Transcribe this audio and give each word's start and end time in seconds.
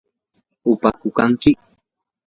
¿upaku 0.71 1.07
kanki? 1.17 1.51